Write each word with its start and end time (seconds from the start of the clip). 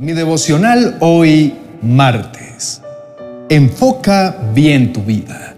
Mi 0.00 0.12
devocional 0.12 0.96
hoy, 1.00 1.54
martes. 1.82 2.80
Enfoca 3.48 4.52
bien 4.54 4.92
tu 4.92 5.02
vida. 5.02 5.56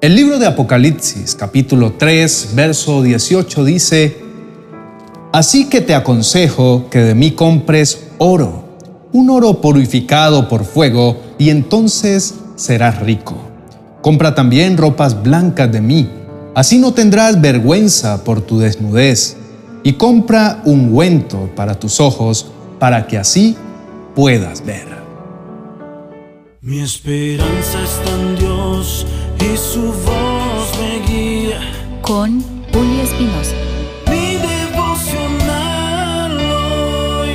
El 0.00 0.14
libro 0.14 0.38
de 0.38 0.46
Apocalipsis, 0.46 1.34
capítulo 1.34 1.92
3, 1.98 2.52
verso 2.54 3.02
18 3.02 3.64
dice, 3.64 4.16
Así 5.30 5.68
que 5.68 5.82
te 5.82 5.94
aconsejo 5.94 6.88
que 6.88 7.00
de 7.00 7.14
mí 7.14 7.32
compres 7.32 8.06
oro, 8.16 8.64
un 9.12 9.28
oro 9.28 9.60
purificado 9.60 10.48
por 10.48 10.64
fuego, 10.64 11.20
y 11.36 11.50
entonces 11.50 12.36
serás 12.56 13.00
rico. 13.00 13.36
Compra 14.00 14.34
también 14.34 14.78
ropas 14.78 15.22
blancas 15.22 15.70
de 15.70 15.82
mí, 15.82 16.08
así 16.54 16.78
no 16.78 16.94
tendrás 16.94 17.42
vergüenza 17.42 18.24
por 18.24 18.40
tu 18.40 18.58
desnudez, 18.58 19.36
y 19.82 19.92
compra 19.94 20.62
ungüento 20.64 21.50
para 21.54 21.78
tus 21.78 22.00
ojos, 22.00 22.52
para 22.80 23.06
que 23.06 23.18
así 23.18 23.56
puedas 24.16 24.64
ver. 24.64 24.88
Mi 26.62 26.80
esperanza 26.80 27.84
está 27.84 28.10
en 28.10 28.34
Dios 28.36 29.06
y 29.38 29.56
su 29.56 29.92
voz 29.92 30.78
me 30.80 30.98
guía. 31.06 31.60
Con 32.02 32.42
Julio 32.72 33.02
Espinosa. 33.02 33.54
Mi 34.06 34.36
devocional 34.36 36.38
hoy. 36.40 37.30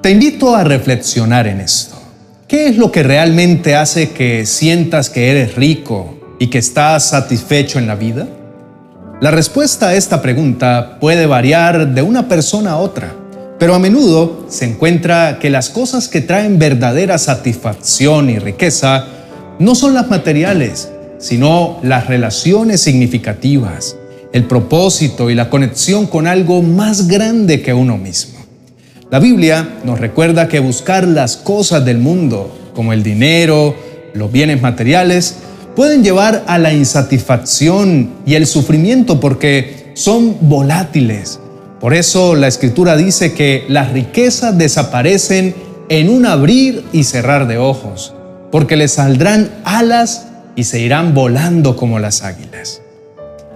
Te 0.00 0.10
invito 0.10 0.56
a 0.56 0.64
reflexionar 0.64 1.46
en 1.46 1.60
esto. 1.60 1.96
¿Qué 2.48 2.68
es 2.68 2.76
lo 2.76 2.90
que 2.92 3.02
realmente 3.02 3.74
hace 3.74 4.12
que 4.12 4.46
sientas 4.46 5.10
que 5.10 5.30
eres 5.30 5.56
rico 5.56 6.36
y 6.38 6.46
que 6.48 6.58
estás 6.58 7.10
satisfecho 7.10 7.78
en 7.78 7.86
la 7.86 7.96
vida? 7.96 8.26
La 9.22 9.30
respuesta 9.30 9.90
a 9.90 9.94
esta 9.94 10.20
pregunta 10.20 10.98
puede 10.98 11.26
variar 11.26 11.94
de 11.94 12.02
una 12.02 12.26
persona 12.26 12.72
a 12.72 12.78
otra, 12.78 13.14
pero 13.56 13.72
a 13.72 13.78
menudo 13.78 14.46
se 14.48 14.64
encuentra 14.64 15.38
que 15.38 15.48
las 15.48 15.70
cosas 15.70 16.08
que 16.08 16.22
traen 16.22 16.58
verdadera 16.58 17.16
satisfacción 17.18 18.30
y 18.30 18.40
riqueza 18.40 19.06
no 19.60 19.76
son 19.76 19.94
las 19.94 20.10
materiales, 20.10 20.90
sino 21.18 21.78
las 21.84 22.08
relaciones 22.08 22.80
significativas, 22.80 23.94
el 24.32 24.46
propósito 24.46 25.30
y 25.30 25.36
la 25.36 25.50
conexión 25.50 26.08
con 26.08 26.26
algo 26.26 26.60
más 26.60 27.06
grande 27.06 27.62
que 27.62 27.72
uno 27.72 27.98
mismo. 27.98 28.40
La 29.08 29.20
Biblia 29.20 29.68
nos 29.84 30.00
recuerda 30.00 30.48
que 30.48 30.58
buscar 30.58 31.06
las 31.06 31.36
cosas 31.36 31.84
del 31.84 31.98
mundo, 31.98 32.52
como 32.74 32.92
el 32.92 33.04
dinero, 33.04 33.76
los 34.14 34.32
bienes 34.32 34.60
materiales, 34.60 35.36
pueden 35.74 36.02
llevar 36.04 36.44
a 36.46 36.58
la 36.58 36.72
insatisfacción 36.72 38.10
y 38.26 38.34
el 38.34 38.46
sufrimiento 38.46 39.20
porque 39.20 39.90
son 39.94 40.36
volátiles. 40.40 41.40
Por 41.80 41.94
eso 41.94 42.34
la 42.34 42.48
escritura 42.48 42.96
dice 42.96 43.32
que 43.32 43.64
las 43.68 43.92
riquezas 43.92 44.56
desaparecen 44.56 45.54
en 45.88 46.08
un 46.08 46.26
abrir 46.26 46.84
y 46.92 47.04
cerrar 47.04 47.46
de 47.48 47.58
ojos, 47.58 48.14
porque 48.50 48.76
les 48.76 48.92
saldrán 48.92 49.50
alas 49.64 50.26
y 50.54 50.64
se 50.64 50.80
irán 50.80 51.14
volando 51.14 51.76
como 51.76 51.98
las 51.98 52.22
águilas. 52.22 52.82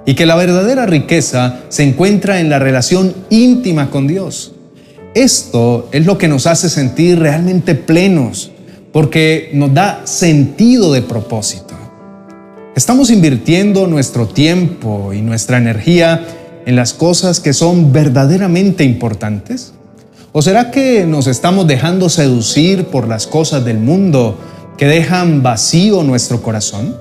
Y 0.06 0.14
que 0.14 0.26
la 0.26 0.36
verdadera 0.36 0.86
riqueza 0.86 1.60
se 1.68 1.82
encuentra 1.82 2.40
en 2.40 2.48
la 2.48 2.58
relación 2.58 3.14
íntima 3.30 3.90
con 3.90 4.06
Dios. 4.06 4.52
Esto 5.14 5.88
es 5.92 6.04
lo 6.06 6.18
que 6.18 6.28
nos 6.28 6.46
hace 6.46 6.68
sentir 6.68 7.18
realmente 7.18 7.74
plenos, 7.74 8.50
porque 8.92 9.50
nos 9.52 9.72
da 9.72 10.02
sentido 10.04 10.92
de 10.92 11.02
propósito. 11.02 11.65
¿Estamos 12.76 13.08
invirtiendo 13.08 13.86
nuestro 13.86 14.28
tiempo 14.28 15.14
y 15.14 15.22
nuestra 15.22 15.56
energía 15.56 16.26
en 16.66 16.76
las 16.76 16.92
cosas 16.92 17.40
que 17.40 17.54
son 17.54 17.90
verdaderamente 17.90 18.84
importantes? 18.84 19.72
¿O 20.32 20.42
será 20.42 20.70
que 20.70 21.06
nos 21.06 21.26
estamos 21.26 21.66
dejando 21.66 22.10
seducir 22.10 22.84
por 22.84 23.08
las 23.08 23.26
cosas 23.26 23.64
del 23.64 23.78
mundo 23.78 24.38
que 24.76 24.84
dejan 24.84 25.42
vacío 25.42 26.02
nuestro 26.02 26.42
corazón? 26.42 26.94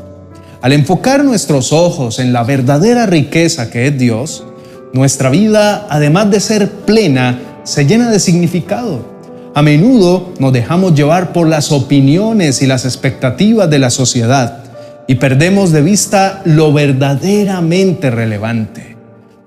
Al 0.61 0.71
enfocar 0.71 1.25
nuestros 1.25 1.73
ojos 1.73 2.19
en 2.19 2.31
la 2.31 2.45
verdadera 2.45 3.05
riqueza 3.05 3.69
que 3.69 3.87
es 3.87 3.97
Dios, 3.97 4.45
nuestra 4.93 5.29
vida, 5.29 5.87
además 5.89 6.31
de 6.31 6.39
ser 6.39 6.71
plena, 6.71 7.59
se 7.65 7.85
llena 7.85 8.09
de 8.09 8.21
significado. 8.21 9.05
A 9.53 9.61
menudo 9.61 10.31
nos 10.39 10.53
dejamos 10.53 10.95
llevar 10.95 11.33
por 11.33 11.49
las 11.49 11.73
opiniones 11.73 12.61
y 12.61 12.65
las 12.65 12.85
expectativas 12.85 13.69
de 13.69 13.79
la 13.79 13.89
sociedad 13.89 14.64
y 15.07 15.15
perdemos 15.15 15.71
de 15.71 15.81
vista 15.81 16.41
lo 16.45 16.73
verdaderamente 16.73 18.09
relevante. 18.09 18.95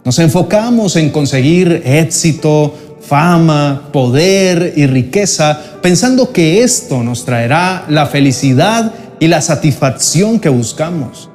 Nos 0.05 0.19
enfocamos 0.19 0.97
en 0.97 1.11
conseguir 1.11 1.83
éxito, 1.85 2.75
fama, 3.01 3.89
poder 3.93 4.75
y 4.77 4.87
riqueza, 4.87 5.61
pensando 5.83 6.33
que 6.33 6.63
esto 6.63 7.03
nos 7.03 7.25
traerá 7.25 7.85
la 7.89 8.07
felicidad 8.07 8.93
y 9.21 9.27
la 9.27 9.43
satisfacción 9.43 10.39
que 10.39 10.49
buscamos. 10.49 11.31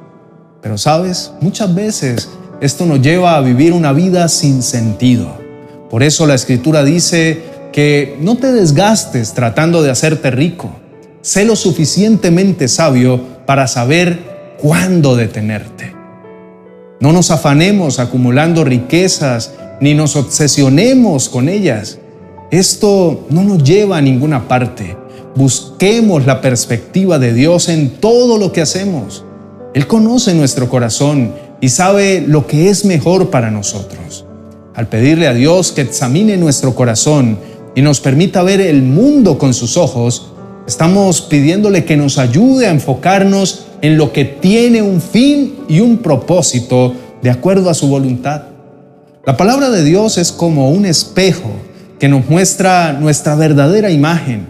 Pero 0.62 0.78
sabes, 0.78 1.34
muchas 1.42 1.74
veces 1.76 2.30
esto 2.62 2.86
nos 2.86 3.02
lleva 3.02 3.36
a 3.36 3.42
vivir 3.42 3.74
una 3.74 3.92
vida 3.92 4.30
sin 4.30 4.64
sentido. 4.64 5.38
Por 5.90 6.02
eso 6.02 6.26
la 6.26 6.36
escritura 6.36 6.84
dice 6.84 7.44
que 7.74 8.18
no 8.22 8.38
te 8.38 8.52
desgastes 8.52 9.34
tratando 9.34 9.84
de 9.84 9.92
hacerte 9.92 10.32
rico. 10.32 10.74
Sé 11.22 11.44
lo 11.44 11.56
suficientemente 11.56 12.68
sabio 12.68 13.33
para 13.46 13.68
saber 13.68 14.56
cuándo 14.62 15.16
detenerte. 15.16 15.94
No 17.00 17.12
nos 17.12 17.32
afanemos 17.32 18.00
acumulando 18.00 18.64
riquezas 18.64 19.54
ni 19.82 19.94
nos 19.94 20.16
obsesionemos 20.16 21.28
con 21.28 21.50
ellas. 21.50 22.00
Esto 22.52 23.26
no 23.30 23.44
nos 23.44 23.64
lleva 23.64 23.98
a 23.98 24.02
ninguna 24.02 24.48
parte. 24.48 24.96
Busquemos 25.36 26.26
la 26.26 26.40
perspectiva 26.40 27.20
de 27.20 27.34
Dios 27.34 27.68
en 27.68 27.90
todo 27.98 28.38
lo 28.38 28.52
que 28.52 28.62
hacemos. 28.62 29.26
Él 29.74 29.88
conoce 29.88 30.34
nuestro 30.34 30.70
corazón 30.70 31.34
y 31.60 31.70
sabe 31.70 32.24
lo 32.26 32.46
que 32.46 32.70
es 32.70 32.86
mejor 32.86 33.30
para 33.32 33.50
nosotros. 33.50 34.26
Al 34.76 34.88
pedirle 34.88 35.28
a 35.28 35.34
Dios 35.34 35.72
que 35.72 35.82
examine 35.82 36.38
nuestro 36.38 36.76
corazón 36.76 37.40
y 37.76 37.82
nos 37.82 38.00
permita 38.00 38.44
ver 38.44 38.62
el 38.62 38.84
mundo 38.84 39.38
con 39.38 39.54
sus 39.54 39.78
ojos, 39.78 40.33
Estamos 40.66 41.22
pidiéndole 41.22 41.84
que 41.84 41.98
nos 41.98 42.18
ayude 42.18 42.68
a 42.68 42.72
enfocarnos 42.72 43.66
en 43.82 43.98
lo 43.98 44.14
que 44.14 44.24
tiene 44.24 44.82
un 44.82 45.02
fin 45.02 45.56
y 45.68 45.82
un 45.82 45.98
propósito 45.98 46.94
de 47.22 47.30
acuerdo 47.30 47.70
a 47.70 47.74
su 47.74 47.90
voluntad. 47.90 48.44
La 49.26 49.36
palabra 49.36 49.70
de 49.70 49.84
Dios 49.84 50.18
es 50.18 50.32
como 50.32 50.70
un 50.70 50.86
espejo 50.86 51.52
que 52.00 52.08
nos 52.08 52.30
muestra 52.30 52.94
nuestra 52.94 53.36
verdadera 53.36 53.92
imagen. 53.92 54.48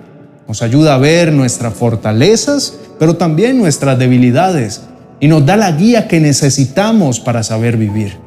Nos 0.48 0.62
ayuda 0.62 0.94
a 0.94 1.00
ver 1.00 1.34
nuestras 1.34 1.74
fortalezas, 1.74 2.76
pero 3.00 3.16
también 3.16 3.58
nuestras 3.58 3.98
debilidades 3.98 4.82
y 5.20 5.28
nos 5.28 5.44
da 5.46 5.58
la 5.58 5.72
guía 5.72 6.08
que 6.08 6.20
necesitamos 6.20 7.20
para 7.20 7.42
saber 7.42 7.76
vivir. 7.76 8.18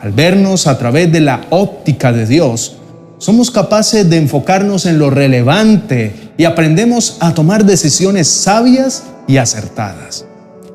Al 0.00 0.12
vernos 0.12 0.66
a 0.66 0.76
través 0.76 1.10
de 1.10 1.20
la 1.20 1.46
óptica 1.48 2.12
de 2.12 2.26
Dios, 2.26 2.76
somos 3.16 3.50
capaces 3.50 4.10
de 4.10 4.18
enfocarnos 4.18 4.84
en 4.84 4.98
lo 4.98 5.08
relevante 5.08 6.21
y 6.36 6.44
aprendemos 6.44 7.16
a 7.20 7.34
tomar 7.34 7.64
decisiones 7.64 8.28
sabias 8.28 9.04
y 9.26 9.36
acertadas. 9.36 10.24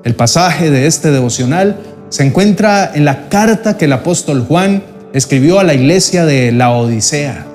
El 0.04 0.16
pasaje 0.16 0.70
de 0.70 0.88
este 0.88 1.12
devocional 1.12 1.78
se 2.10 2.24
encuentra 2.24 2.92
en 2.94 3.06
la 3.06 3.28
carta 3.30 3.78
que 3.78 3.86
el 3.86 3.94
apóstol 3.94 4.46
Juan 4.48 4.84
escribió 5.14 5.60
a 5.60 5.64
la 5.64 5.74
iglesia 5.74 6.26
de 6.26 6.52
la 6.52 6.72
Odisea. 6.72 7.46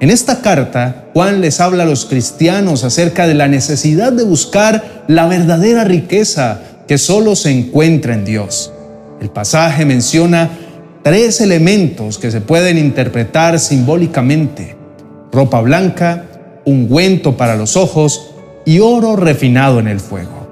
En 0.00 0.10
esta 0.10 0.42
carta, 0.42 1.06
Juan 1.14 1.40
les 1.40 1.60
habla 1.60 1.84
a 1.84 1.86
los 1.86 2.04
cristianos 2.04 2.84
acerca 2.84 3.26
de 3.26 3.34
la 3.34 3.48
necesidad 3.48 4.12
de 4.12 4.24
buscar 4.24 5.04
la 5.08 5.26
verdadera 5.26 5.84
riqueza 5.84 6.60
que 6.86 6.98
solo 6.98 7.36
se 7.36 7.50
encuentra 7.50 8.14
en 8.14 8.24
Dios. 8.24 8.72
El 9.20 9.30
pasaje 9.30 9.86
menciona 9.86 10.50
tres 11.02 11.40
elementos 11.40 12.18
que 12.18 12.30
se 12.30 12.40
pueden 12.40 12.76
interpretar 12.76 13.58
simbólicamente. 13.58 14.76
Ropa 15.32 15.60
blanca, 15.60 16.24
ungüento 16.64 17.36
para 17.36 17.56
los 17.56 17.76
ojos 17.76 18.30
y 18.64 18.80
oro 18.80 19.16
refinado 19.16 19.78
en 19.80 19.88
el 19.88 20.00
fuego. 20.00 20.48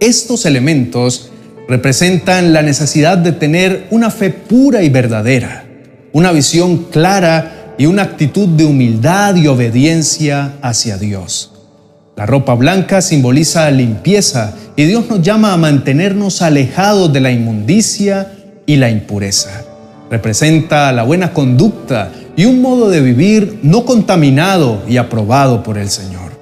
Estos 0.00 0.46
elementos 0.46 1.30
representan 1.68 2.52
la 2.52 2.62
necesidad 2.62 3.18
de 3.18 3.32
tener 3.32 3.86
una 3.90 4.10
fe 4.10 4.30
pura 4.30 4.82
y 4.82 4.90
verdadera, 4.90 5.64
una 6.12 6.32
visión 6.32 6.86
clara 6.90 7.74
y 7.78 7.86
una 7.86 8.02
actitud 8.02 8.48
de 8.48 8.64
humildad 8.64 9.36
y 9.36 9.46
obediencia 9.46 10.54
hacia 10.60 10.98
Dios. 10.98 11.52
La 12.16 12.26
ropa 12.26 12.54
blanca 12.54 13.00
simboliza 13.00 13.70
limpieza 13.70 14.54
y 14.76 14.84
Dios 14.84 15.08
nos 15.08 15.22
llama 15.22 15.52
a 15.52 15.56
mantenernos 15.56 16.42
alejados 16.42 17.12
de 17.12 17.20
la 17.20 17.30
inmundicia 17.30 18.32
y 18.66 18.76
la 18.76 18.90
impureza. 18.90 19.64
Representa 20.10 20.92
la 20.92 21.04
buena 21.04 21.32
conducta 21.32 22.12
y 22.36 22.46
un 22.46 22.62
modo 22.62 22.88
de 22.88 23.00
vivir 23.00 23.58
no 23.62 23.84
contaminado 23.84 24.82
y 24.88 24.96
aprobado 24.96 25.62
por 25.62 25.78
el 25.78 25.90
Señor. 25.90 26.32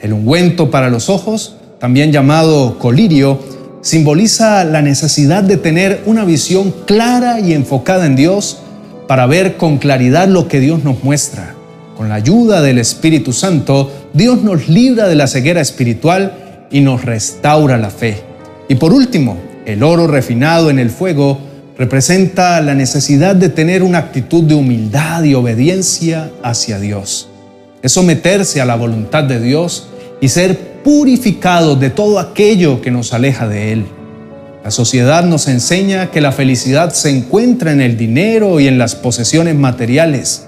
El 0.00 0.12
ungüento 0.12 0.70
para 0.70 0.90
los 0.90 1.10
ojos, 1.10 1.56
también 1.78 2.12
llamado 2.12 2.78
colirio, 2.78 3.38
simboliza 3.80 4.64
la 4.64 4.82
necesidad 4.82 5.42
de 5.42 5.56
tener 5.56 6.02
una 6.06 6.24
visión 6.24 6.74
clara 6.86 7.40
y 7.40 7.52
enfocada 7.52 8.06
en 8.06 8.16
Dios 8.16 8.58
para 9.06 9.26
ver 9.26 9.56
con 9.56 9.78
claridad 9.78 10.28
lo 10.28 10.48
que 10.48 10.60
Dios 10.60 10.84
nos 10.84 11.02
muestra. 11.02 11.54
Con 11.96 12.08
la 12.08 12.16
ayuda 12.16 12.62
del 12.62 12.78
Espíritu 12.78 13.32
Santo, 13.32 13.90
Dios 14.12 14.42
nos 14.42 14.68
libra 14.68 15.08
de 15.08 15.16
la 15.16 15.26
ceguera 15.26 15.60
espiritual 15.60 16.66
y 16.70 16.80
nos 16.80 17.04
restaura 17.04 17.76
la 17.76 17.90
fe. 17.90 18.22
Y 18.68 18.76
por 18.76 18.92
último, 18.92 19.36
el 19.66 19.82
oro 19.82 20.06
refinado 20.06 20.70
en 20.70 20.78
el 20.78 20.90
fuego 20.90 21.38
representa 21.78 22.60
la 22.60 22.74
necesidad 22.74 23.36
de 23.36 23.48
tener 23.48 23.84
una 23.84 23.98
actitud 23.98 24.42
de 24.42 24.56
humildad 24.56 25.22
y 25.22 25.34
obediencia 25.34 26.30
hacia 26.42 26.80
Dios. 26.80 27.28
Es 27.82 27.92
someterse 27.92 28.60
a 28.60 28.64
la 28.64 28.74
voluntad 28.74 29.22
de 29.22 29.40
Dios 29.40 29.88
y 30.20 30.28
ser 30.28 30.58
purificado 30.82 31.76
de 31.76 31.90
todo 31.90 32.18
aquello 32.18 32.82
que 32.82 32.90
nos 32.90 33.12
aleja 33.12 33.46
de 33.46 33.72
Él. 33.72 33.86
La 34.64 34.72
sociedad 34.72 35.22
nos 35.22 35.46
enseña 35.46 36.10
que 36.10 36.20
la 36.20 36.32
felicidad 36.32 36.92
se 36.92 37.10
encuentra 37.10 37.70
en 37.70 37.80
el 37.80 37.96
dinero 37.96 38.58
y 38.58 38.66
en 38.66 38.76
las 38.76 38.96
posesiones 38.96 39.54
materiales, 39.54 40.46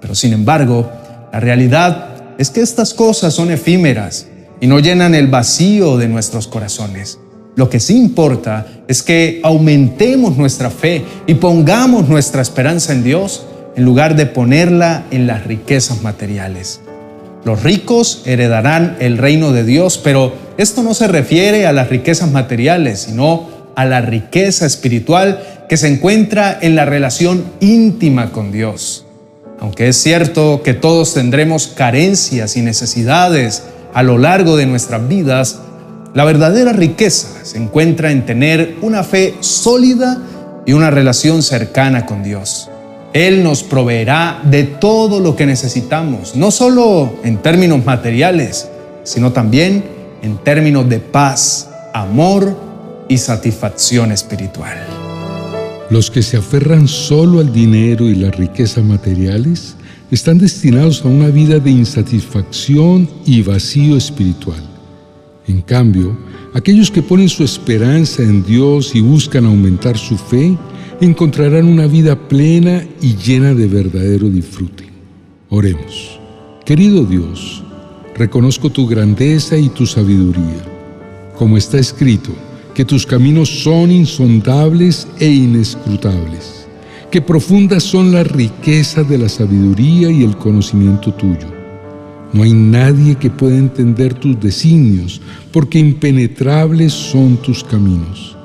pero 0.00 0.14
sin 0.14 0.32
embargo, 0.32 0.88
la 1.32 1.40
realidad 1.40 2.10
es 2.38 2.50
que 2.50 2.60
estas 2.60 2.94
cosas 2.94 3.34
son 3.34 3.50
efímeras 3.50 4.28
y 4.60 4.68
no 4.68 4.78
llenan 4.78 5.16
el 5.16 5.26
vacío 5.26 5.98
de 5.98 6.08
nuestros 6.08 6.46
corazones. 6.46 7.18
Lo 7.56 7.68
que 7.68 7.80
sí 7.80 7.96
importa 7.96 8.66
es 8.88 9.02
que 9.02 9.40
aumentemos 9.42 10.36
nuestra 10.36 10.70
fe 10.70 11.04
y 11.26 11.34
pongamos 11.34 12.08
nuestra 12.08 12.42
esperanza 12.42 12.92
en 12.92 13.02
Dios 13.02 13.44
en 13.76 13.84
lugar 13.84 14.16
de 14.16 14.26
ponerla 14.26 15.04
en 15.10 15.26
las 15.26 15.46
riquezas 15.46 16.02
materiales. 16.02 16.80
Los 17.44 17.62
ricos 17.62 18.22
heredarán 18.26 18.96
el 19.00 19.18
reino 19.18 19.52
de 19.52 19.64
Dios, 19.64 19.98
pero 19.98 20.34
esto 20.58 20.82
no 20.82 20.92
se 20.94 21.08
refiere 21.08 21.66
a 21.66 21.72
las 21.72 21.88
riquezas 21.88 22.30
materiales, 22.30 23.00
sino 23.00 23.48
a 23.74 23.84
la 23.86 24.00
riqueza 24.02 24.66
espiritual 24.66 25.42
que 25.68 25.76
se 25.76 25.88
encuentra 25.88 26.58
en 26.60 26.76
la 26.76 26.84
relación 26.84 27.44
íntima 27.60 28.30
con 28.30 28.52
Dios. 28.52 29.06
Aunque 29.60 29.88
es 29.88 29.96
cierto 29.96 30.62
que 30.62 30.74
todos 30.74 31.14
tendremos 31.14 31.68
carencias 31.68 32.56
y 32.56 32.62
necesidades 32.62 33.62
a 33.94 34.02
lo 34.02 34.18
largo 34.18 34.56
de 34.56 34.66
nuestras 34.66 35.06
vidas, 35.08 35.60
la 36.14 36.24
verdadera 36.24 36.72
riqueza 36.72 37.44
se 37.44 37.58
encuentra 37.58 38.10
en 38.10 38.26
tener 38.26 38.76
una 38.82 39.04
fe 39.04 39.34
sólida 39.40 40.18
y 40.66 40.72
una 40.72 40.90
relación 40.90 41.42
cercana 41.42 42.04
con 42.04 42.22
Dios. 42.22 42.68
Él 43.12 43.42
nos 43.42 43.62
proveerá 43.62 44.40
de 44.44 44.64
todo 44.64 45.20
lo 45.20 45.36
que 45.36 45.46
necesitamos, 45.46 46.36
no 46.36 46.50
solo 46.50 47.12
en 47.24 47.38
términos 47.38 47.84
materiales, 47.84 48.68
sino 49.04 49.32
también 49.32 49.84
en 50.22 50.38
términos 50.38 50.88
de 50.88 50.98
paz, 50.98 51.68
amor 51.92 52.56
y 53.08 53.18
satisfacción 53.18 54.12
espiritual. 54.12 54.78
Los 55.90 56.10
que 56.10 56.22
se 56.22 56.36
aferran 56.36 56.86
solo 56.86 57.40
al 57.40 57.52
dinero 57.52 58.08
y 58.08 58.14
las 58.14 58.36
riquezas 58.36 58.84
materiales 58.84 59.74
están 60.10 60.38
destinados 60.38 61.04
a 61.04 61.08
una 61.08 61.28
vida 61.28 61.58
de 61.58 61.70
insatisfacción 61.70 63.08
y 63.24 63.42
vacío 63.42 63.96
espiritual. 63.96 64.69
En 65.46 65.62
cambio, 65.62 66.16
aquellos 66.54 66.90
que 66.90 67.02
ponen 67.02 67.28
su 67.28 67.44
esperanza 67.44 68.22
en 68.22 68.44
Dios 68.44 68.94
y 68.94 69.00
buscan 69.00 69.46
aumentar 69.46 69.96
su 69.96 70.16
fe, 70.16 70.56
encontrarán 71.00 71.66
una 71.66 71.86
vida 71.86 72.28
plena 72.28 72.84
y 73.00 73.16
llena 73.16 73.54
de 73.54 73.66
verdadero 73.66 74.28
disfrute. 74.28 74.84
Oremos. 75.48 76.20
Querido 76.64 77.04
Dios, 77.04 77.62
reconozco 78.14 78.70
tu 78.70 78.86
grandeza 78.86 79.56
y 79.56 79.70
tu 79.70 79.86
sabiduría. 79.86 80.62
Como 81.36 81.56
está 81.56 81.78
escrito, 81.78 82.30
que 82.74 82.84
tus 82.84 83.06
caminos 83.06 83.48
son 83.62 83.90
insondables 83.90 85.08
e 85.18 85.28
inescrutables, 85.28 86.66
que 87.10 87.22
profundas 87.22 87.82
son 87.82 88.12
las 88.12 88.26
riquezas 88.26 89.08
de 89.08 89.18
la 89.18 89.28
sabiduría 89.28 90.10
y 90.10 90.22
el 90.22 90.36
conocimiento 90.36 91.12
tuyo 91.14 91.59
no 92.32 92.42
hay 92.42 92.52
nadie 92.52 93.16
que 93.16 93.30
pueda 93.30 93.56
entender 93.56 94.14
tus 94.14 94.38
designios, 94.38 95.20
porque 95.52 95.78
impenetrables 95.78 96.92
son 96.92 97.36
tus 97.36 97.64
caminos. 97.64 98.36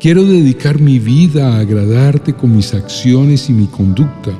Quiero 0.00 0.24
dedicar 0.24 0.80
mi 0.80 0.98
vida 0.98 1.54
a 1.54 1.60
agradarte 1.60 2.32
con 2.32 2.56
mis 2.56 2.72
acciones 2.72 3.50
y 3.50 3.52
mi 3.52 3.66
conducta, 3.66 4.30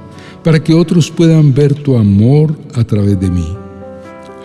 para 0.43 0.63
que 0.63 0.73
otros 0.73 1.11
puedan 1.11 1.53
ver 1.53 1.75
tu 1.75 1.97
amor 1.97 2.57
a 2.75 2.85
través 2.85 3.21
de 3.21 3.31
mí. 3.31 3.47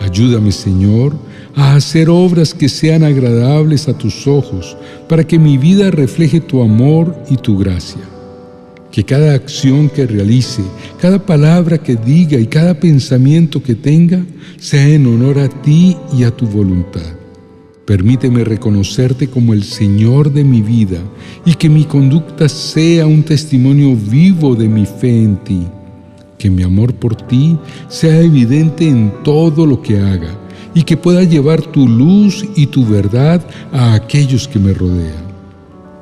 Ayúdame, 0.00 0.52
Señor, 0.52 1.14
a 1.54 1.74
hacer 1.74 2.10
obras 2.10 2.52
que 2.52 2.68
sean 2.68 3.04
agradables 3.04 3.88
a 3.88 3.96
tus 3.96 4.26
ojos, 4.26 4.76
para 5.08 5.24
que 5.24 5.38
mi 5.38 5.56
vida 5.58 5.90
refleje 5.90 6.40
tu 6.40 6.62
amor 6.62 7.16
y 7.30 7.36
tu 7.36 7.56
gracia 7.56 8.11
que 8.92 9.04
cada 9.04 9.34
acción 9.34 9.88
que 9.88 10.06
realice, 10.06 10.62
cada 11.00 11.24
palabra 11.24 11.78
que 11.78 11.96
diga 11.96 12.38
y 12.38 12.46
cada 12.46 12.78
pensamiento 12.78 13.62
que 13.62 13.74
tenga 13.74 14.22
sea 14.58 14.86
en 14.86 15.06
honor 15.06 15.38
a 15.38 15.48
ti 15.48 15.96
y 16.16 16.24
a 16.24 16.30
tu 16.30 16.46
voluntad. 16.46 17.14
Permíteme 17.86 18.44
reconocerte 18.44 19.28
como 19.28 19.54
el 19.54 19.64
Señor 19.64 20.32
de 20.32 20.44
mi 20.44 20.60
vida 20.60 21.00
y 21.44 21.54
que 21.54 21.68
mi 21.68 21.84
conducta 21.84 22.48
sea 22.48 23.06
un 23.06 23.22
testimonio 23.22 23.96
vivo 23.96 24.54
de 24.54 24.68
mi 24.68 24.86
fe 24.86 25.22
en 25.22 25.36
ti. 25.38 25.66
Que 26.38 26.50
mi 26.50 26.62
amor 26.62 26.94
por 26.94 27.16
ti 27.16 27.56
sea 27.88 28.20
evidente 28.20 28.86
en 28.86 29.12
todo 29.24 29.66
lo 29.66 29.80
que 29.80 29.98
haga 29.98 30.38
y 30.74 30.82
que 30.82 30.96
pueda 30.96 31.24
llevar 31.24 31.62
tu 31.62 31.88
luz 31.88 32.44
y 32.56 32.66
tu 32.66 32.84
verdad 32.86 33.44
a 33.72 33.94
aquellos 33.94 34.46
que 34.46 34.58
me 34.58 34.72
rodean 34.72 35.31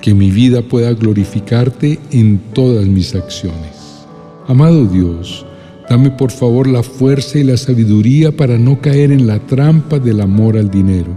que 0.01 0.15
mi 0.15 0.31
vida 0.31 0.63
pueda 0.63 0.93
glorificarte 0.93 1.99
en 2.11 2.39
todas 2.53 2.87
mis 2.87 3.15
acciones. 3.15 4.07
Amado 4.49 4.87
Dios, 4.87 5.47
dame 5.89 6.11
por 6.11 6.31
favor 6.31 6.67
la 6.67 6.83
fuerza 6.83 7.39
y 7.39 7.45
la 7.45 7.57
sabiduría 7.57 8.33
para 8.33 8.59
no 8.59 8.81
caer 8.81 9.13
en 9.13 9.27
la 9.27 9.39
trampa 9.47 9.99
del 9.99 10.21
amor 10.21 10.57
al 10.57 10.71
dinero. 10.71 11.17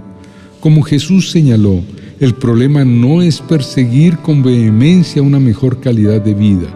Como 0.60 0.82
Jesús 0.82 1.32
señaló, 1.32 1.82
el 2.20 2.36
problema 2.36 2.86
no 2.86 3.22
es 3.22 3.42
perseguir 3.42 4.18
con 4.18 4.44
vehemencia 4.44 5.22
una 5.22 5.40
mejor 5.40 5.80
calidad 5.80 6.22
de 6.22 6.34
vida. 6.34 6.68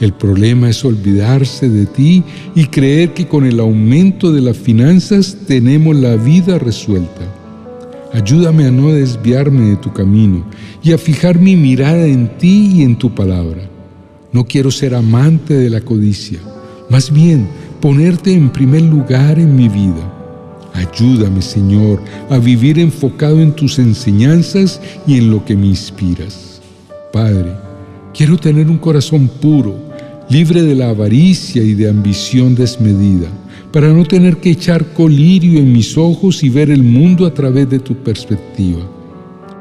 El 0.00 0.12
problema 0.12 0.68
es 0.68 0.84
olvidarse 0.84 1.68
de 1.68 1.86
ti 1.86 2.22
y 2.54 2.66
creer 2.66 3.12
que 3.14 3.28
con 3.28 3.44
el 3.44 3.60
aumento 3.60 4.32
de 4.32 4.40
las 4.40 4.56
finanzas 4.56 5.36
tenemos 5.46 5.94
la 5.96 6.16
vida 6.16 6.58
resuelta. 6.58 7.39
Ayúdame 8.12 8.66
a 8.66 8.72
no 8.72 8.92
desviarme 8.92 9.70
de 9.70 9.76
tu 9.76 9.92
camino 9.92 10.44
y 10.82 10.92
a 10.92 10.98
fijar 10.98 11.38
mi 11.38 11.54
mirada 11.54 12.06
en 12.06 12.36
ti 12.38 12.72
y 12.74 12.82
en 12.82 12.96
tu 12.96 13.14
palabra. 13.14 13.62
No 14.32 14.44
quiero 14.44 14.72
ser 14.72 14.94
amante 14.94 15.54
de 15.54 15.70
la 15.70 15.80
codicia, 15.80 16.40
más 16.88 17.12
bien 17.12 17.46
ponerte 17.80 18.32
en 18.32 18.50
primer 18.50 18.82
lugar 18.82 19.38
en 19.38 19.54
mi 19.54 19.68
vida. 19.68 20.16
Ayúdame, 20.74 21.40
Señor, 21.40 22.00
a 22.28 22.38
vivir 22.38 22.78
enfocado 22.78 23.40
en 23.40 23.52
tus 23.52 23.78
enseñanzas 23.78 24.80
y 25.06 25.18
en 25.18 25.30
lo 25.30 25.44
que 25.44 25.56
me 25.56 25.66
inspiras. 25.66 26.60
Padre, 27.12 27.52
quiero 28.12 28.36
tener 28.36 28.68
un 28.68 28.78
corazón 28.78 29.28
puro, 29.28 29.76
libre 30.28 30.62
de 30.62 30.74
la 30.74 30.90
avaricia 30.90 31.62
y 31.62 31.74
de 31.74 31.88
ambición 31.88 32.54
desmedida 32.54 33.28
para 33.72 33.88
no 33.92 34.04
tener 34.04 34.38
que 34.38 34.50
echar 34.50 34.92
colirio 34.94 35.60
en 35.60 35.72
mis 35.72 35.96
ojos 35.96 36.42
y 36.42 36.48
ver 36.48 36.70
el 36.70 36.82
mundo 36.82 37.26
a 37.26 37.32
través 37.32 37.68
de 37.70 37.78
tu 37.78 37.94
perspectiva. 37.94 38.80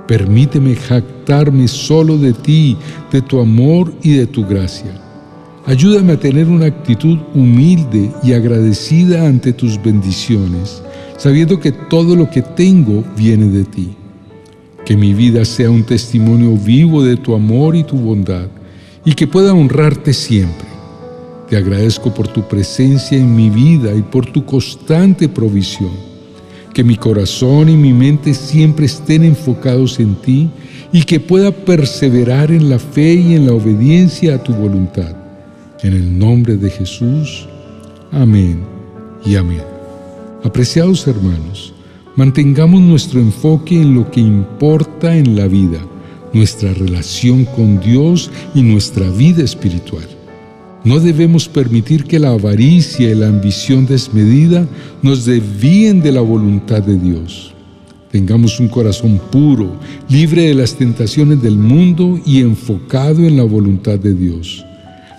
Permíteme 0.07 0.75
jactarme 0.75 1.67
solo 1.67 2.17
de 2.17 2.33
ti, 2.33 2.75
de 3.11 3.21
tu 3.21 3.39
amor 3.39 3.93
y 4.01 4.13
de 4.13 4.25
tu 4.25 4.45
gracia. 4.45 4.99
Ayúdame 5.65 6.13
a 6.13 6.19
tener 6.19 6.47
una 6.47 6.65
actitud 6.65 7.19
humilde 7.35 8.11
y 8.23 8.33
agradecida 8.33 9.27
ante 9.27 9.53
tus 9.53 9.79
bendiciones, 9.79 10.81
sabiendo 11.17 11.59
que 11.59 11.71
todo 11.71 12.15
lo 12.15 12.27
que 12.31 12.41
tengo 12.41 13.03
viene 13.15 13.45
de 13.45 13.65
ti. 13.65 13.89
Que 14.83 14.97
mi 14.97 15.13
vida 15.13 15.45
sea 15.45 15.69
un 15.69 15.83
testimonio 15.83 16.57
vivo 16.57 17.03
de 17.03 17.17
tu 17.17 17.35
amor 17.35 17.75
y 17.75 17.83
tu 17.83 17.97
bondad, 17.97 18.47
y 19.05 19.13
que 19.13 19.27
pueda 19.27 19.53
honrarte 19.53 20.13
siempre. 20.13 20.78
Te 21.49 21.57
agradezco 21.57 22.13
por 22.13 22.27
tu 22.27 22.47
presencia 22.47 23.17
en 23.17 23.35
mi 23.35 23.49
vida 23.49 23.95
y 23.95 24.03
por 24.03 24.27
tu 24.27 24.45
constante 24.45 25.27
provisión. 25.27 25.89
Que 26.75 26.83
mi 26.83 26.95
corazón 26.95 27.69
y 27.69 27.75
mi 27.75 27.91
mente 27.91 28.35
siempre 28.35 28.85
estén 28.85 29.23
enfocados 29.23 29.99
en 29.99 30.13
ti 30.15 30.51
y 30.93 31.01
que 31.01 31.19
pueda 31.19 31.51
perseverar 31.51 32.51
en 32.51 32.69
la 32.69 32.77
fe 32.77 33.15
y 33.15 33.33
en 33.33 33.47
la 33.47 33.53
obediencia 33.53 34.35
a 34.35 34.43
tu 34.43 34.53
voluntad. 34.53 35.15
En 35.81 35.93
el 35.93 36.19
nombre 36.19 36.55
de 36.55 36.69
Jesús. 36.69 37.47
Amén 38.11 38.59
y 39.25 39.35
amén. 39.35 39.63
Apreciados 40.43 41.07
hermanos, 41.07 41.73
mantengamos 42.15 42.79
nuestro 42.79 43.19
enfoque 43.19 43.81
en 43.81 43.95
lo 43.95 44.11
que 44.11 44.19
importa 44.19 45.15
en 45.15 45.35
la 45.35 45.47
vida, 45.47 45.79
nuestra 46.31 46.75
relación 46.75 47.45
con 47.45 47.79
Dios 47.79 48.29
y 48.53 48.61
nuestra 48.61 49.09
vida 49.09 49.43
espiritual. 49.43 50.18
No 50.83 50.99
debemos 50.99 51.49
permitir 51.49 52.05
que 52.05 52.19
la 52.19 52.29
avaricia 52.29 53.09
y 53.09 53.15
la 53.15 53.27
ambición 53.27 53.85
desmedida 53.85 54.65
nos 55.01 55.25
desvíen 55.25 56.01
de 56.01 56.11
la 56.13 56.21
voluntad 56.21 56.81
de 56.81 56.97
Dios. 56.97 57.53
Tengamos 58.11 58.59
un 58.59 58.69
corazón 58.69 59.19
puro, 59.31 59.77
libre 60.09 60.43
de 60.43 60.55
las 60.55 60.75
tentaciones 60.75 61.41
del 61.41 61.57
mundo 61.57 62.19
y 62.25 62.39
enfocado 62.39 63.19
en 63.19 63.37
la 63.37 63.43
voluntad 63.43 63.99
de 63.99 64.13
Dios. 64.13 64.65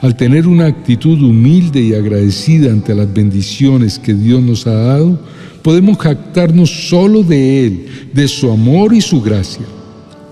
Al 0.00 0.17
tener 0.17 0.47
una 0.49 0.67
actitud 0.67 1.21
humilde 1.23 1.81
y 1.81 1.95
agradecida 1.95 2.73
ante 2.73 2.95
las 2.95 3.12
bendiciones 3.12 3.99
que 3.99 4.14
Dios 4.14 4.43
nos 4.43 4.67
ha 4.67 4.73
dado, 4.73 5.21
podemos 5.62 5.99
jactarnos 5.99 6.88
solo 6.88 7.23
de 7.23 7.67
Él, 7.67 7.87
de 8.14 8.26
su 8.26 8.50
amor 8.50 8.95
y 8.95 9.02
su 9.02 9.21
gracia. 9.21 9.67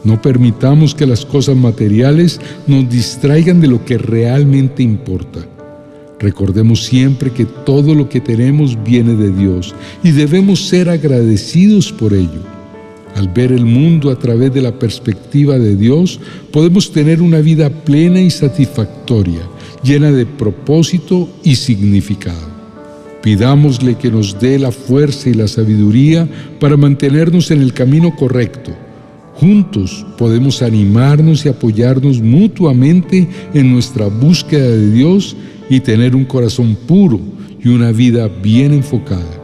No 0.09 0.23
permitamos 0.23 0.95
que 0.95 1.07
las 1.07 1.27
cosas 1.27 1.55
materiales 1.55 2.41
nos 2.67 2.89
distraigan 2.89 3.61
de 3.61 3.69
lo 3.69 3.85
que 3.85 3.99
realmente 3.99 4.83
importa. 4.83 5.41
Recordemos 6.19 6.83
siempre 6.83 7.31
que 7.31 7.45
todo 7.45 7.95
lo 7.95 8.09
que 8.09 8.19
tenemos 8.19 8.83
viene 8.83 9.13
de 9.13 9.31
Dios 9.31 9.75
y 10.03 10.13
debemos 10.13 10.67
ser 10.67 10.89
agradecidos 10.89 11.93
por 11.93 12.15
ello. 12.15 12.41
Al 13.17 13.29
ver 13.29 13.53
el 13.53 13.67
mundo 13.67 14.11
a 14.11 14.19
través 14.19 14.55
de 14.55 14.63
la 14.63 14.79
perspectiva 14.79 15.59
de 15.59 15.77
Dios, 15.77 16.19
podemos 16.55 16.91
tener 16.91 17.21
una 17.21 17.41
vida 17.41 17.69
plena 17.69 18.19
y 18.19 18.31
satisfactoria, 18.31 19.43
llena 19.83 20.11
de 20.11 20.25
propósito 20.25 21.29
y 21.45 21.55
significado. 21.57 22.49
Pidámosle 23.23 23.97
que 23.97 24.11
nos 24.11 24.41
dé 24.41 24.59
la 24.59 24.73
fuerza 24.73 25.29
y 25.29 25.35
la 25.35 25.49
sabiduría 25.49 26.27
para 26.59 26.79
mantenernos 26.79 27.51
en 27.51 27.61
el 27.61 27.75
camino 27.75 28.17
correcto. 28.17 28.88
Juntos 29.41 30.05
podemos 30.17 30.63
animarnos 30.63 31.47
y 31.47 31.49
apoyarnos 31.49 32.21
mutuamente 32.21 33.29
en 33.55 33.73
nuestra 33.73 34.07
búsqueda 34.07 34.69
de 34.69 34.91
Dios 34.91 35.37
y 35.71 35.79
tener 35.79 36.17
un 36.17 36.25
corazón 36.25 36.77
puro 36.89 37.21
y 37.63 37.69
una 37.69 37.93
vida 37.93 38.27
bien 38.27 38.73
enfocada. 38.73 39.41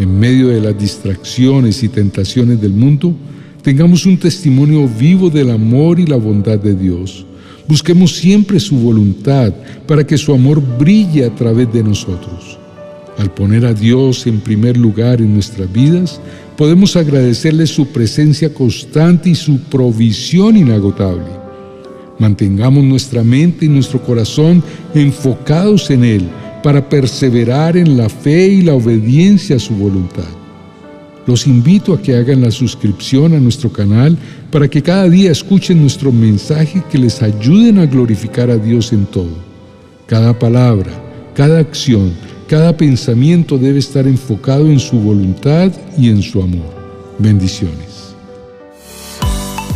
En 0.00 0.18
medio 0.18 0.48
de 0.48 0.60
las 0.60 0.76
distracciones 0.76 1.84
y 1.84 1.88
tentaciones 1.88 2.60
del 2.60 2.72
mundo, 2.72 3.14
tengamos 3.62 4.06
un 4.06 4.18
testimonio 4.18 4.88
vivo 4.88 5.30
del 5.30 5.50
amor 5.50 6.00
y 6.00 6.06
la 6.06 6.16
bondad 6.16 6.58
de 6.58 6.74
Dios. 6.74 7.24
Busquemos 7.68 8.16
siempre 8.16 8.58
su 8.58 8.76
voluntad 8.76 9.52
para 9.86 10.04
que 10.04 10.18
su 10.18 10.34
amor 10.34 10.60
brille 10.78 11.24
a 11.24 11.32
través 11.32 11.72
de 11.72 11.84
nosotros. 11.84 12.58
Al 13.18 13.32
poner 13.32 13.66
a 13.66 13.72
Dios 13.72 14.26
en 14.26 14.40
primer 14.40 14.76
lugar 14.76 15.20
en 15.20 15.32
nuestras 15.32 15.72
vidas, 15.72 16.20
podemos 16.62 16.94
agradecerle 16.94 17.66
su 17.66 17.88
presencia 17.88 18.54
constante 18.54 19.30
y 19.30 19.34
su 19.34 19.58
provisión 19.62 20.56
inagotable. 20.56 21.26
Mantengamos 22.20 22.84
nuestra 22.84 23.24
mente 23.24 23.64
y 23.64 23.68
nuestro 23.68 24.00
corazón 24.00 24.62
enfocados 24.94 25.90
en 25.90 26.04
Él 26.04 26.28
para 26.62 26.88
perseverar 26.88 27.76
en 27.76 27.96
la 27.96 28.08
fe 28.08 28.46
y 28.46 28.62
la 28.62 28.74
obediencia 28.74 29.56
a 29.56 29.58
su 29.58 29.74
voluntad. 29.74 30.28
Los 31.26 31.48
invito 31.48 31.94
a 31.94 32.00
que 32.00 32.14
hagan 32.14 32.42
la 32.42 32.52
suscripción 32.52 33.34
a 33.34 33.40
nuestro 33.40 33.72
canal 33.72 34.16
para 34.52 34.68
que 34.68 34.82
cada 34.82 35.08
día 35.08 35.32
escuchen 35.32 35.80
nuestro 35.80 36.12
mensaje 36.12 36.80
que 36.92 36.98
les 36.98 37.20
ayuden 37.22 37.80
a 37.80 37.86
glorificar 37.86 38.50
a 38.50 38.56
Dios 38.56 38.92
en 38.92 39.06
todo. 39.06 39.34
Cada 40.06 40.38
palabra, 40.38 40.92
cada 41.34 41.58
acción, 41.58 42.12
cada 42.52 42.76
pensamiento 42.76 43.56
debe 43.56 43.78
estar 43.78 44.06
enfocado 44.06 44.66
en 44.66 44.78
su 44.78 45.00
voluntad 45.00 45.72
y 45.96 46.10
en 46.10 46.20
su 46.20 46.42
amor. 46.42 47.14
Bendiciones. 47.18 48.14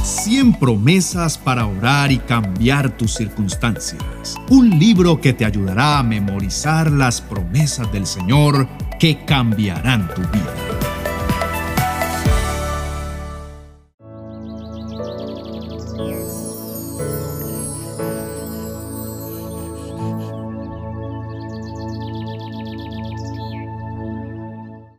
100 0.04 0.58
promesas 0.58 1.38
para 1.38 1.64
orar 1.66 2.12
y 2.12 2.18
cambiar 2.18 2.94
tus 2.94 3.14
circunstancias. 3.14 4.02
Un 4.50 4.78
libro 4.78 5.22
que 5.22 5.32
te 5.32 5.46
ayudará 5.46 6.00
a 6.00 6.02
memorizar 6.02 6.92
las 6.92 7.22
promesas 7.22 7.90
del 7.94 8.04
Señor 8.04 8.68
que 9.00 9.24
cambiarán 9.24 10.14
tu 10.14 10.20
vida. 10.20 10.65